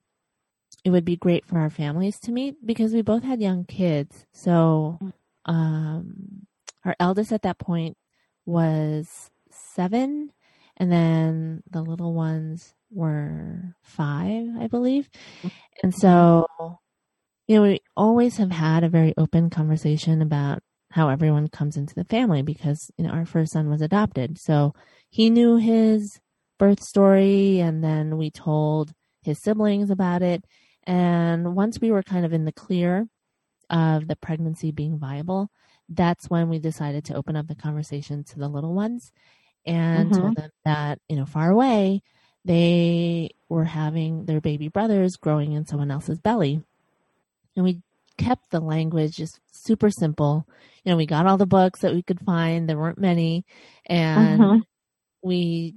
[0.85, 4.25] it would be great for our families to meet because we both had young kids.
[4.33, 5.13] So, mm.
[5.47, 6.47] um,
[6.85, 7.97] our eldest at that point
[8.45, 10.31] was seven,
[10.77, 15.09] and then the little ones were five, I believe.
[15.83, 16.47] And so,
[17.49, 21.95] you know, we always have had a very open conversation about how everyone comes into
[21.95, 24.39] the family because, you know, our first son was adopted.
[24.39, 24.73] So
[25.11, 26.21] he knew his
[26.59, 28.93] birth story, and then we told
[29.23, 30.45] his siblings about it.
[30.85, 33.09] And once we were kind of in the clear
[33.69, 35.51] of the pregnancy being viable,
[35.89, 39.13] that's when we decided to open up the conversation to the little ones
[39.65, 40.21] and mm-hmm.
[40.21, 42.03] told them that, you know, far away,
[42.45, 46.63] they were having their baby brothers growing in someone else's belly.
[47.57, 47.83] And we
[48.19, 50.47] kept the language just super simple.
[50.85, 52.69] You know, we got all the books that we could find.
[52.69, 53.45] There weren't many.
[53.87, 54.59] And mm-hmm.
[55.23, 55.75] we,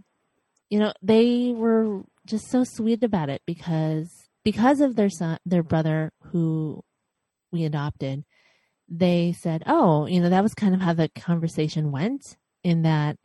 [0.70, 5.64] you know, they were just so sweet about it because, because of their son, their
[5.64, 6.84] brother who
[7.52, 8.24] we adopted,
[8.88, 13.18] they said, oh, you know, that was kind of how the conversation went in that,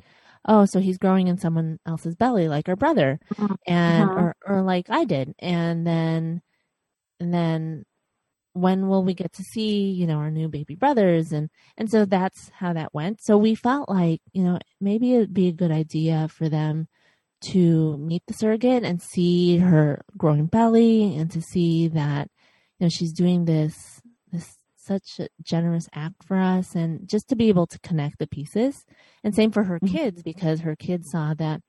[0.46, 3.56] oh, so he's growing in someone else's belly like our brother uh-huh.
[3.66, 4.20] and, uh-huh.
[4.20, 5.34] or, or like I did.
[5.38, 6.42] And then,
[7.20, 7.84] and then
[8.52, 11.32] when will we get to see, you know, our new baby brothers?
[11.32, 13.22] And, and so that's how that went.
[13.22, 16.88] So we felt like, you know, maybe it'd be a good idea for them
[17.44, 22.28] to meet the surrogate and see her growing belly and to see that
[22.78, 24.00] you know she's doing this
[24.32, 28.26] this such a generous act for us and just to be able to connect the
[28.26, 28.84] pieces
[29.22, 29.94] and same for her mm-hmm.
[29.94, 31.60] kids because her kids saw that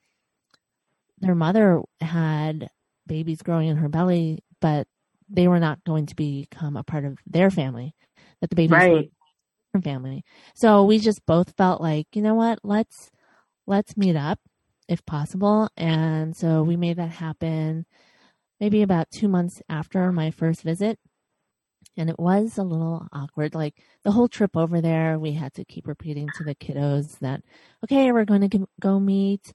[1.20, 2.70] their mother had
[3.08, 4.88] babies growing in her belly but
[5.30, 7.96] they were not going to become a part of their family
[8.42, 9.10] that the babies right.
[9.74, 13.12] were family so we just both felt like you know what let's
[13.68, 14.40] let's meet up
[14.88, 17.86] if possible and so we made that happen
[18.60, 21.00] maybe about two months after my first visit
[21.98, 23.56] and it was a little awkward.
[23.56, 27.42] Like the whole trip over there, we had to keep repeating to the kiddos that,
[27.84, 29.54] okay, we're going to go meet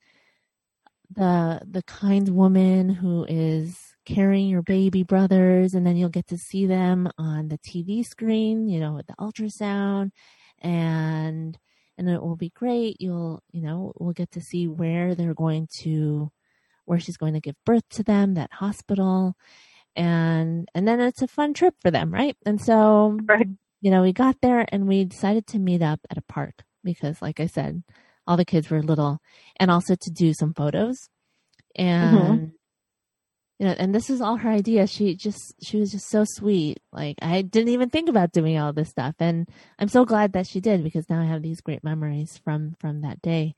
[1.13, 6.39] the the kind woman who is carrying your baby brothers, and then you'll get to
[6.39, 10.13] see them on the TV screen, you know, with the ultrasound,
[10.61, 11.59] and
[12.01, 12.97] and it will be great.
[12.99, 16.33] You'll, you know, we'll get to see where they're going to,
[16.87, 19.37] where she's going to give birth to them, that hospital
[19.97, 22.37] and and then it's a fun trip for them, right?
[22.47, 23.49] And so, right.
[23.81, 27.21] you know, we got there and we decided to meet up at a park because,
[27.21, 27.83] like I said,
[28.27, 29.19] all the kids were little,
[29.59, 31.09] and also to do some photos,
[31.75, 32.19] and.
[32.19, 32.45] Mm-hmm.
[33.61, 34.87] You know, and this is all her idea.
[34.87, 36.81] She just, she was just so sweet.
[36.95, 39.15] Like, I didn't even think about doing all this stuff.
[39.19, 39.47] And
[39.79, 43.03] I'm so glad that she did because now I have these great memories from, from
[43.03, 43.55] that day.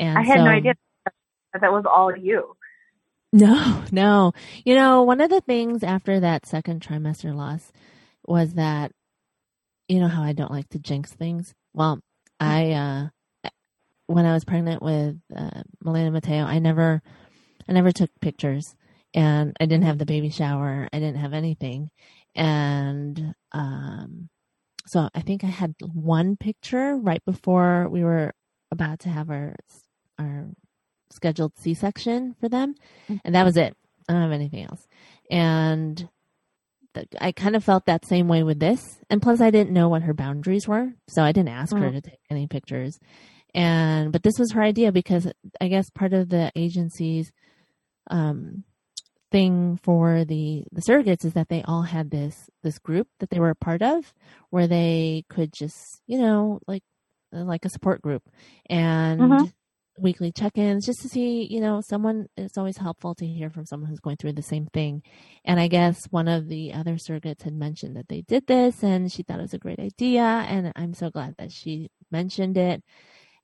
[0.00, 2.56] And I had so, no idea that, that was all you.
[3.34, 4.32] No, no.
[4.64, 7.70] You know, one of the things after that second trimester loss
[8.26, 8.92] was that,
[9.88, 11.54] you know, how I don't like to jinx things.
[11.74, 12.00] Well,
[12.40, 13.50] I, uh,
[14.06, 17.02] when I was pregnant with uh, Milena Mateo, I never,
[17.68, 18.74] I never took pictures,
[19.14, 20.88] and I didn't have the baby shower.
[20.92, 21.90] I didn't have anything,
[22.34, 24.28] and um,
[24.86, 28.32] so I think I had one picture right before we were
[28.70, 29.54] about to have our
[30.18, 30.48] our
[31.10, 32.74] scheduled C section for them,
[33.04, 33.16] mm-hmm.
[33.24, 33.76] and that was it.
[34.08, 34.86] I don't have anything else.
[35.30, 36.08] And
[36.92, 38.98] the, I kind of felt that same way with this.
[39.08, 41.92] And plus, I didn't know what her boundaries were, so I didn't ask her mm.
[41.92, 42.98] to take any pictures.
[43.54, 47.32] And but this was her idea because I guess part of the agency's
[48.10, 48.64] um,
[49.34, 53.40] thing for the the surrogates is that they all had this this group that they
[53.40, 54.14] were a part of,
[54.50, 56.84] where they could just you know like
[57.32, 58.22] like a support group
[58.70, 59.20] and.
[59.20, 59.44] Mm-hmm
[59.98, 63.88] weekly check-ins just to see, you know, someone it's always helpful to hear from someone
[63.88, 65.02] who's going through the same thing.
[65.44, 69.12] And I guess one of the other surrogates had mentioned that they did this and
[69.12, 72.82] she thought it was a great idea and I'm so glad that she mentioned it.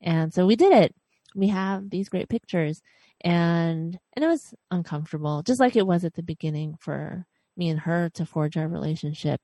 [0.01, 0.95] And so we did it.
[1.35, 2.83] We have these great pictures
[3.23, 7.81] and and it was uncomfortable just like it was at the beginning for me and
[7.81, 9.41] her to forge our relationship.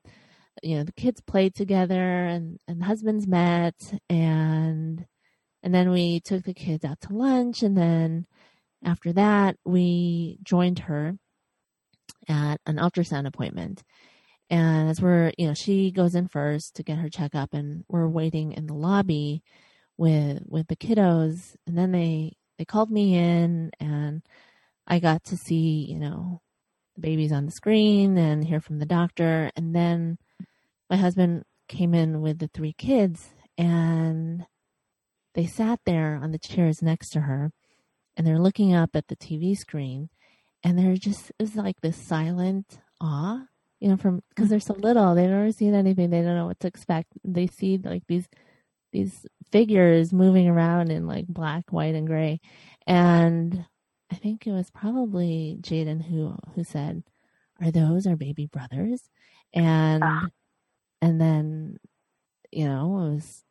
[0.63, 3.75] You know, the kids played together and and husbands met
[4.09, 5.05] and
[5.63, 7.61] and then we took the kids out to lunch.
[7.61, 8.25] And then
[8.83, 11.17] after that, we joined her
[12.29, 13.83] at an ultrasound appointment.
[14.49, 18.07] And as we're, you know, she goes in first to get her checkup, and we're
[18.07, 19.43] waiting in the lobby
[19.97, 21.55] with with the kiddos.
[21.65, 24.21] And then they they called me in, and
[24.87, 26.41] I got to see, you know,
[26.95, 29.51] the babies on the screen and hear from the doctor.
[29.55, 30.17] And then
[30.89, 34.45] my husband came in with the three kids, and
[35.37, 37.51] they sat there on the chairs next to her
[38.17, 40.09] and they're looking up at the TV screen
[40.63, 43.43] and they're just, it was like this silent awe,
[43.79, 46.59] you know, from, because they're so little, they've never seen anything, they don't know what
[46.61, 47.13] to expect.
[47.23, 48.27] They see like these,
[48.91, 52.39] these figures moving around in like black, white, and gray.
[52.85, 53.65] And
[54.11, 57.03] I think it was probably Jaden who, who said,
[57.61, 59.01] are those our baby brothers?
[59.53, 60.27] And, ah.
[61.01, 61.77] and then,
[62.51, 63.43] you know, it was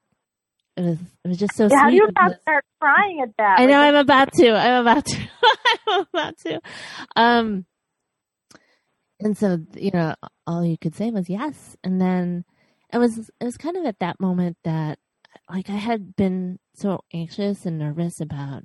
[0.76, 3.60] it was it was just so yeah, How do you not start crying at that?
[3.60, 4.50] I know I'm about to.
[4.50, 5.28] I'm about to.
[5.88, 6.60] I'm about to.
[7.16, 7.64] Um
[9.20, 10.14] and so you know
[10.46, 12.44] all you could say was yes and then
[12.92, 14.98] it was it was kind of at that moment that
[15.50, 18.64] like I had been so anxious and nervous about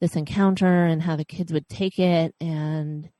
[0.00, 3.10] this encounter and how the kids would take it and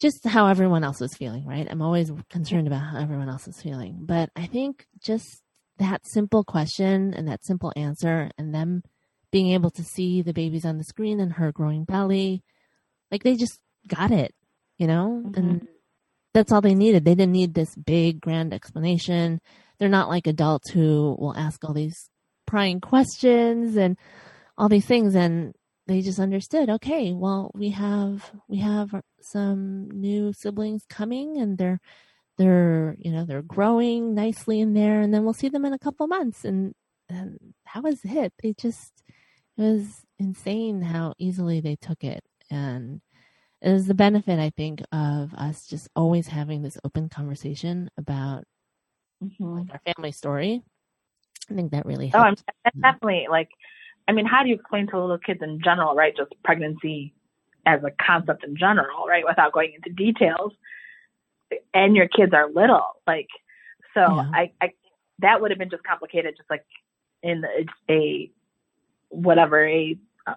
[0.00, 1.66] just how everyone else was feeling, right?
[1.70, 3.98] I'm always concerned about how everyone else is feeling.
[4.00, 5.42] But I think just
[5.78, 8.82] that simple question and that simple answer and them
[9.30, 12.42] being able to see the babies on the screen and her growing belly
[13.10, 14.34] like they just got it
[14.78, 15.40] you know mm-hmm.
[15.40, 15.68] and
[16.34, 19.40] that's all they needed they didn't need this big grand explanation
[19.82, 22.08] they're not like adults who will ask all these
[22.46, 23.96] prying questions and
[24.56, 25.54] all these things and
[25.88, 31.80] they just understood okay well we have we have some new siblings coming and they're
[32.38, 35.78] they're you know they're growing nicely in there and then we'll see them in a
[35.78, 36.72] couple months and
[37.08, 37.38] and
[37.74, 39.02] that was it they just
[39.58, 42.22] it was insane how easily they took it.
[42.50, 43.00] And
[43.60, 48.44] it was the benefit, I think, of us just always having this open conversation about
[49.22, 49.58] mm-hmm.
[49.58, 50.62] like our family story.
[51.50, 52.42] I think that really helped.
[52.48, 53.48] Oh, I'm definitely like,
[54.08, 56.16] I mean, how do you explain to little kids in general, right?
[56.16, 57.14] Just pregnancy
[57.66, 59.24] as a concept in general, right?
[59.26, 60.52] Without going into details.
[61.74, 63.28] And your kids are little, like,
[63.94, 64.30] so yeah.
[64.32, 64.70] I, I,
[65.18, 66.64] that would have been just complicated, just like
[67.22, 68.30] in a, a
[69.10, 70.34] whatever a uh,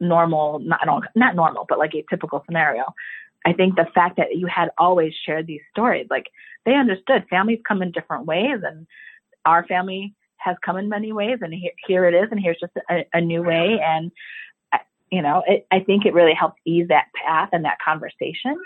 [0.00, 0.80] normal, not
[1.14, 2.84] not normal, but like a typical scenario.
[3.46, 6.26] I think the fact that you had always shared these stories, like
[6.64, 8.86] they understood families come in different ways, and
[9.44, 12.72] our family has come in many ways, and here, here it is, and here's just
[12.90, 14.10] a, a new way, and
[15.10, 18.56] you know, it, I think it really helped ease that path and that conversation.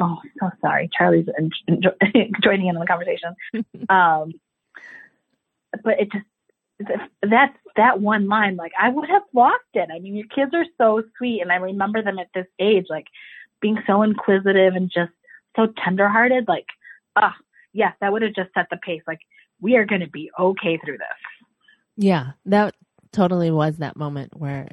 [0.00, 1.26] Oh, so sorry, Charlie's
[2.42, 3.34] joining in on the conversation.
[3.88, 4.32] um,
[5.82, 6.24] but it just
[7.22, 10.66] that's that one line like i would have lost it i mean your kids are
[10.76, 13.06] so sweet and i remember them at this age like
[13.64, 15.10] being so inquisitive and just
[15.56, 16.66] so tenderhearted like
[17.16, 19.20] ah oh, yes that would have just set the pace like
[19.58, 21.46] we are going to be okay through this
[21.96, 22.74] yeah that
[23.10, 24.68] totally was that moment where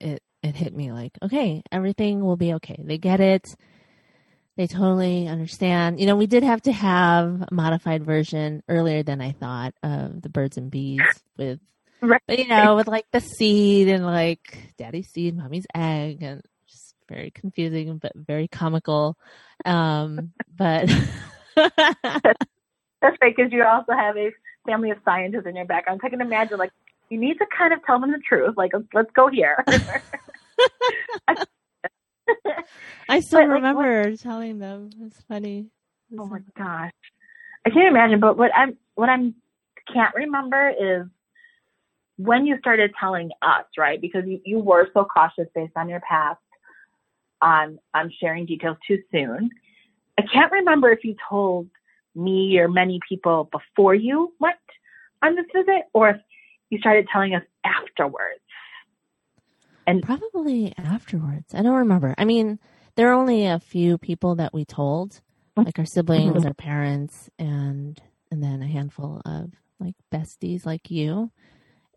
[0.00, 3.44] it it hit me like okay everything will be okay they get it
[4.56, 6.00] they totally understand.
[6.00, 10.20] You know, we did have to have a modified version earlier than I thought of
[10.20, 11.00] the birds and bees
[11.38, 11.60] with,
[12.02, 12.20] right.
[12.26, 16.42] but, you know, with like the seed and like daddy's seed, mommy's egg, and
[17.10, 19.18] very confusing but very comical.
[19.64, 20.88] Um, but
[21.56, 21.76] that's
[23.20, 24.30] right because you also have a
[24.66, 26.00] family of scientists in your background.
[26.02, 26.72] So I can imagine like
[27.08, 28.54] you need to kind of tell them the truth.
[28.56, 29.62] Like let's, let's go here.
[33.08, 34.90] I still but, remember like, telling them.
[35.00, 35.66] It's funny.
[36.10, 36.92] It's oh my gosh,
[37.66, 38.20] I can't imagine.
[38.20, 39.34] But what I'm what I'm
[39.92, 41.06] can't remember is
[42.16, 44.00] when you started telling us, right?
[44.00, 46.38] Because you, you were so cautious based on your past
[47.40, 49.50] on on sharing details too soon.
[50.18, 51.68] I can't remember if you told
[52.14, 54.56] me or many people before you went
[55.22, 56.16] on this visit, or if
[56.70, 58.40] you started telling us afterwards.
[59.86, 61.54] And probably afterwards.
[61.54, 62.14] I don't remember.
[62.16, 62.58] I mean,
[62.96, 65.62] there are only a few people that we told, mm-hmm.
[65.62, 66.46] like our siblings, mm-hmm.
[66.46, 68.00] our parents, and
[68.30, 71.30] and then a handful of like besties like you.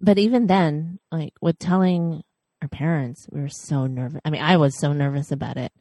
[0.01, 2.23] But even then, like with telling
[2.63, 4.21] our parents, we were so nervous.
[4.25, 5.71] I mean, I was so nervous about it.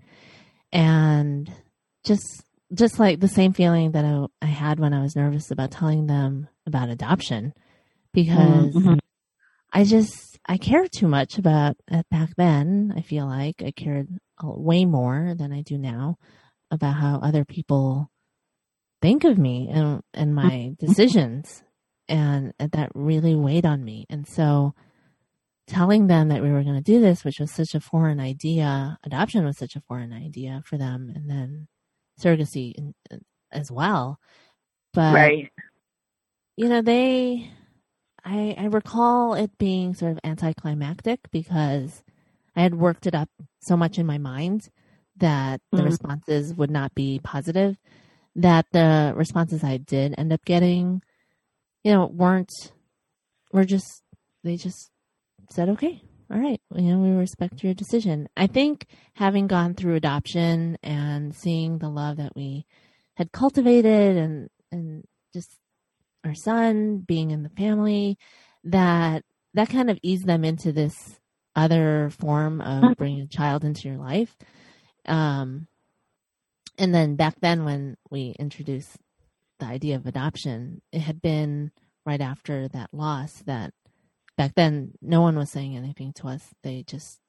[0.73, 1.51] And
[2.05, 5.71] just just like the same feeling that I, I had when I was nervous about
[5.71, 7.53] telling them about adoption
[8.13, 8.95] because mm-hmm.
[9.73, 12.93] I just I cared too much about it back then.
[12.97, 14.09] I feel like I cared
[14.43, 16.17] way more than I do now
[16.71, 18.11] about how other people
[19.01, 20.87] think of me and and my mm-hmm.
[20.87, 21.63] decisions,
[22.09, 24.07] and that really weighed on me.
[24.11, 24.75] And so,
[25.73, 28.99] telling them that we were going to do this, which was such a foreign idea,
[29.05, 31.69] adoption was such a foreign idea for them, and then
[32.21, 32.95] surrogacy in,
[33.51, 34.19] as well.
[34.93, 35.51] But right.
[36.57, 37.51] you know, they
[38.25, 42.03] I, I recall it being sort of anticlimactic because
[42.55, 43.31] I had worked it up
[43.61, 44.69] so much in my mind
[45.17, 45.87] that the mm-hmm.
[45.87, 47.77] responses would not be positive,
[48.37, 51.03] that the responses I did end up getting,
[51.83, 52.53] you know, weren't,
[53.53, 54.03] were just,
[54.45, 54.92] they just
[55.53, 58.29] said, okay, all right, you know, we respect your decision.
[58.37, 62.65] I think having gone through adoption and seeing the love that we
[63.15, 65.51] had cultivated and, and just
[66.25, 68.17] our son, being in the family,
[68.65, 71.21] that that kind of eased them into this
[71.55, 72.93] other form of mm-hmm.
[72.95, 74.35] bringing a child into your life.
[75.07, 75.67] Um,
[76.79, 78.97] and then back then, when we introduced
[79.59, 81.73] the idea of adoption, it had been
[82.07, 83.75] right after that loss that
[84.37, 86.49] back then no one was saying anything to us.
[86.63, 87.21] They just,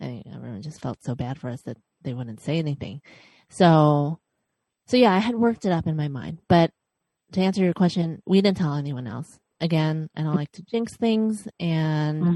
[0.00, 3.00] I think everyone just felt so bad for us that they wouldn't say anything.
[3.48, 4.18] So,
[4.86, 6.70] so yeah, I had worked it up in my mind, but
[7.32, 9.38] to answer your question, we didn't tell anyone else.
[9.60, 11.48] Again, I don't like to jinx things.
[11.58, 12.34] And mm-hmm.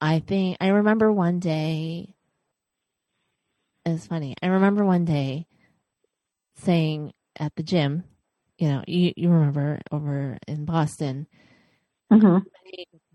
[0.00, 2.14] I think, I remember one day,
[3.84, 4.34] it's funny.
[4.42, 5.46] I remember one day
[6.56, 8.04] saying at the gym,
[8.58, 11.26] you know, you, you remember over in Boston,
[12.10, 12.38] mm-hmm.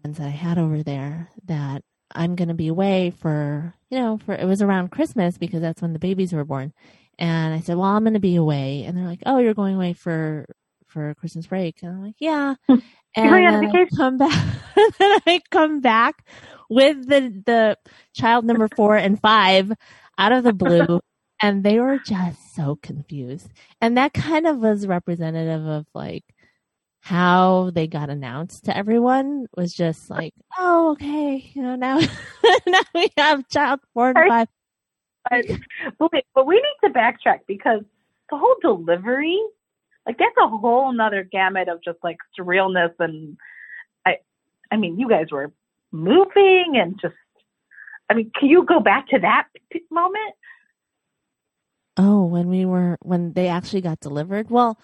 [0.02, 1.84] Friends that I had over there that
[2.14, 5.82] I'm going to be away for, you know, for it was around Christmas because that's
[5.82, 6.74] when the babies were born.
[7.18, 8.84] And I said, well, I'm going to be away.
[8.84, 10.46] And they're like, oh, you're going away for
[10.88, 11.82] for Christmas break.
[11.82, 12.56] And I'm like, yeah.
[13.14, 16.26] And then I come back, then I come back
[16.70, 17.78] with the, the
[18.14, 19.74] child number four and five
[20.18, 21.02] out of the blue.
[21.42, 23.50] and they were just so confused.
[23.82, 26.24] And that kind of was representative of like
[27.02, 32.00] how they got announced to everyone was just like, oh, okay, you know, now
[32.68, 34.48] now we have child four and five.
[36.00, 37.82] But, but we need to backtrack because
[38.30, 39.40] the whole delivery,
[40.06, 43.36] like that's a whole nother gamut of just like surrealness and
[44.06, 44.18] I,
[44.72, 45.52] I mean, you guys were
[45.92, 47.16] moving and just,
[48.10, 49.48] I mean, can you go back to that
[49.90, 50.36] moment?
[51.98, 54.50] Oh, when we were when they actually got delivered.
[54.50, 54.80] Well,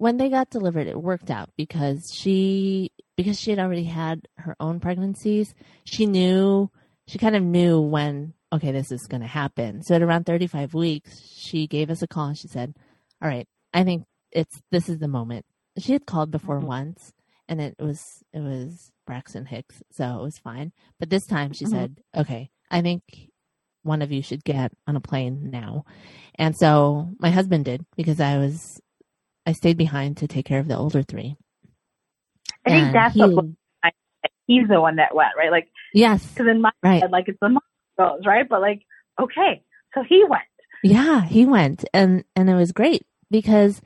[0.00, 4.56] when they got delivered, it worked out because she because she had already had her
[4.58, 5.54] own pregnancies.
[5.84, 6.70] She knew
[7.06, 9.82] she kind of knew when okay this is going to happen.
[9.82, 12.74] So at around 35 weeks, she gave us a call and she said,
[13.20, 15.44] "All right, I think it's this is the moment."
[15.76, 16.68] She had called before mm-hmm.
[16.68, 17.12] once,
[17.46, 20.72] and it was it was Braxton Hicks, so it was fine.
[20.98, 21.74] But this time she mm-hmm.
[21.74, 23.02] said, "Okay, I think
[23.82, 25.84] one of you should get on a plane now."
[26.36, 28.80] And so my husband did because I was
[29.46, 31.36] I stayed behind to take care of the older three.
[32.66, 33.46] I think and that's he, what
[34.50, 35.50] he's the one that went, right?
[35.50, 37.02] Like, yes, because in my right.
[37.02, 37.62] head, like it's the mom
[37.96, 38.48] goes, right?
[38.48, 38.82] But like,
[39.20, 39.62] okay,
[39.94, 40.42] so he went.
[40.82, 43.80] Yeah, he went, and and it was great because,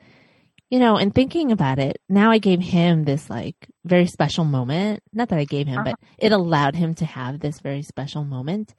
[0.69, 5.03] you know, in thinking about it, now I gave him this like very special moment.
[5.13, 5.91] Not that I gave him, uh-huh.
[5.91, 8.73] but it allowed him to have this very special moment,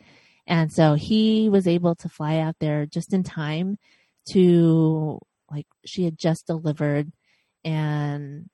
[0.46, 3.78] and so he was able to fly out there just in time
[4.30, 5.20] to
[5.50, 7.10] like she had just delivered
[7.64, 8.48] and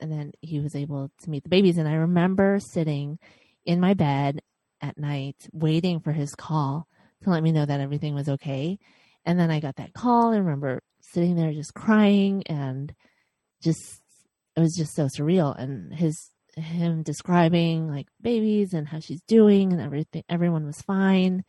[0.00, 1.78] and then he was able to meet the babies.
[1.78, 3.18] And i remember sitting
[3.64, 4.40] in my bed
[4.80, 6.86] at night waiting for his call
[7.22, 8.78] to let me know that everything was okay.
[9.24, 10.32] And then i got that call.
[10.32, 12.92] And remember sitting there just crying and
[13.62, 14.00] just
[14.56, 15.58] it was just so surreal.
[15.58, 21.44] And his him describing like babies and how she's doing and everything everyone was fine.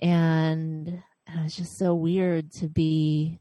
[0.00, 3.40] And it was just so weird to be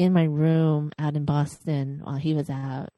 [0.00, 2.88] in my room out in Boston while he was out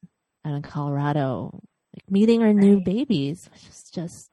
[0.45, 1.51] out in Colorado,
[1.93, 4.31] like meeting our new babies, which is just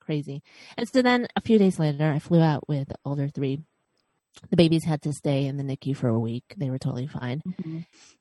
[0.00, 0.42] crazy.
[0.78, 3.60] And so then a few days later, I flew out with the older three.
[4.48, 6.44] The babies had to stay in the NICU for a week.
[6.56, 7.42] They were totally fine.
[7.46, 7.80] Mm-hmm.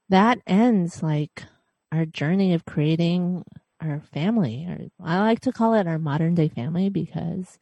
[0.09, 1.43] That ends like
[1.89, 3.45] our journey of creating
[3.79, 4.65] our family.
[4.67, 7.57] Or I like to call it our modern day family because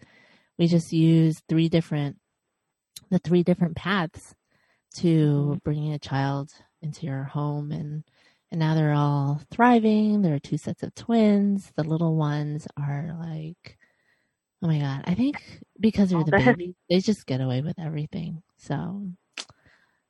[0.57, 2.17] we just use three different
[3.11, 4.33] the three different paths
[4.95, 5.57] to mm-hmm.
[5.63, 8.03] bringing a child into your home and
[8.49, 10.21] and now they're all thriving.
[10.21, 11.71] There are two sets of twins.
[11.75, 13.77] The little ones are like,
[14.61, 15.03] oh my god!
[15.05, 18.41] I think because they're the babies, they just get away with everything.
[18.57, 19.09] So,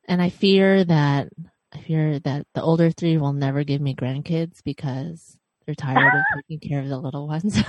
[0.06, 1.30] and I fear that
[1.72, 6.22] I fear that the older three will never give me grandkids because they're tired of
[6.48, 7.58] taking care of the little ones.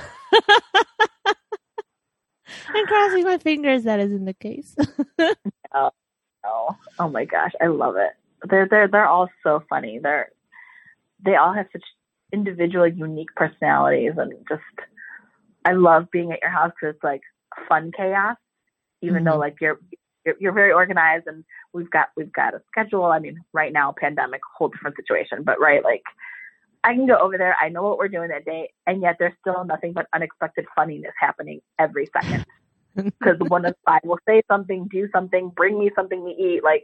[2.71, 4.75] I'm crossing my fingers that isn't the case.
[5.73, 5.91] oh,
[6.45, 8.11] Oh, oh my gosh, I love it.
[8.49, 9.99] They're they're they're all so funny.
[10.01, 10.29] They're
[11.23, 11.83] they all have such
[12.31, 14.61] individual, unique personalities, and just
[15.65, 17.21] I love being at your house because it's like
[17.67, 18.37] fun chaos.
[19.01, 19.25] Even mm-hmm.
[19.25, 19.79] though like you're,
[20.25, 23.05] you're you're very organized and we've got we've got a schedule.
[23.05, 26.03] I mean, right now, pandemic, whole different situation, but right, like
[26.83, 27.55] I can go over there.
[27.61, 31.13] I know what we're doing that day, and yet there's still nothing but unexpected funniness
[31.19, 32.45] happening every second
[33.03, 36.83] because one of five will say something, do something, bring me something to eat, like,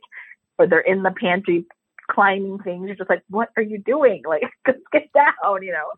[0.57, 1.65] or they're in the pantry
[2.09, 2.87] climbing things.
[2.87, 4.23] You're just like, what are you doing?
[4.27, 5.91] Like, just get down, you know?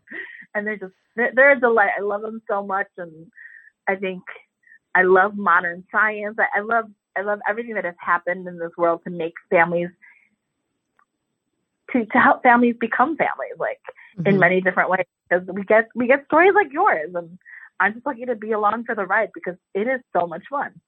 [0.54, 1.90] And they're just, they're, they're a delight.
[1.96, 2.88] I love them so much.
[2.96, 3.26] And
[3.86, 4.22] I think
[4.94, 6.36] I love modern science.
[6.38, 9.90] I, I love, I love everything that has happened in this world to make families,
[11.92, 13.80] to, to help families become families, like
[14.18, 14.28] mm-hmm.
[14.28, 15.06] in many different ways.
[15.28, 17.38] Because we get, we get stories like yours and,
[17.80, 20.80] I'm just lucky to be along for the ride because it is so much fun.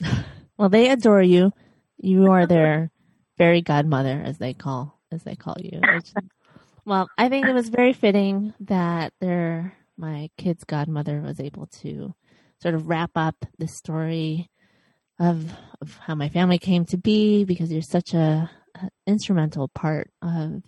[0.58, 1.52] well, they adore you.
[1.98, 2.90] You are their
[3.38, 5.80] fairy godmother, as they call as they call you.
[5.94, 6.12] Which,
[6.84, 12.14] well, I think it was very fitting that their my kid's godmother was able to
[12.60, 14.50] sort of wrap up the story
[15.18, 20.10] of of how my family came to be because you're such a, a instrumental part
[20.22, 20.62] of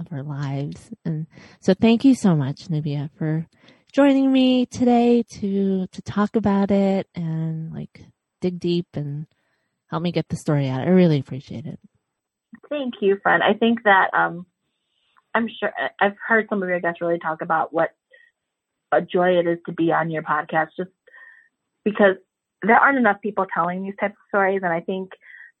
[0.00, 0.90] of our lives.
[1.04, 1.26] And
[1.60, 3.46] so thank you so much, Nubia, for
[3.94, 8.04] joining me today to to talk about it and like
[8.40, 9.26] dig deep and
[9.86, 10.80] help me get the story out.
[10.80, 11.78] I really appreciate it.
[12.68, 13.42] Thank you, friend.
[13.42, 14.46] I think that um,
[15.32, 17.90] I'm sure I've heard some of your guests really talk about what
[18.90, 20.90] a joy it is to be on your podcast, just
[21.84, 22.16] because
[22.62, 25.10] there aren't enough people telling these types of stories, and I think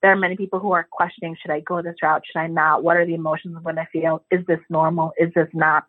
[0.02, 2.22] there are many people who are questioning: Should I go this route?
[2.26, 2.82] Should I not?
[2.82, 4.24] What are the emotions when I feel?
[4.32, 5.12] Is this normal?
[5.18, 5.84] Is this not?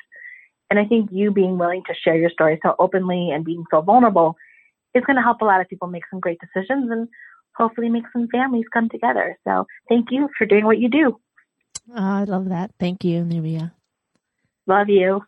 [0.69, 3.81] And I think you being willing to share your story so openly and being so
[3.81, 4.35] vulnerable
[4.93, 7.07] is going to help a lot of people make some great decisions and
[7.55, 9.37] hopefully make some families come together.
[9.47, 11.19] So thank you for doing what you do.
[11.91, 12.71] Oh, I love that.
[12.79, 13.73] Thank you, Nubia.
[14.67, 15.21] Love you.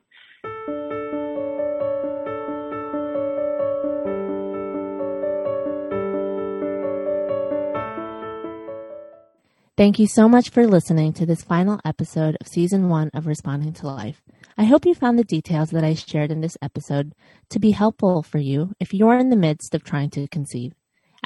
[9.77, 13.73] Thank you so much for listening to this final episode of season one of Responding
[13.73, 14.23] to Life.
[14.59, 17.13] I hope you found the details that I shared in this episode
[17.51, 20.73] to be helpful for you if you are in the midst of trying to conceive.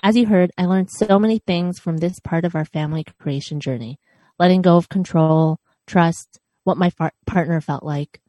[0.04, 3.62] As you heard, I learned so many things from this part of our family creation
[3.62, 3.98] journey
[4.38, 8.20] letting go of control, trust, what my far- partner felt like.